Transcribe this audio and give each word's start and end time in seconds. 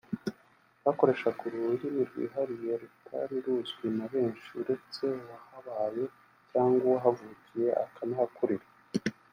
bakoreshaga 0.85 1.39
uru 1.47 1.57
rurimi 1.67 2.01
rwihariye 2.09 2.71
rutari 2.81 3.35
ruzwi 3.45 3.87
na 3.97 4.05
benshi 4.13 4.47
uretse 4.61 5.03
uwahabaye 5.21 6.03
cyangwa 6.51 6.83
uwahavukiye 6.87 7.69
akanahakurira 7.85 8.65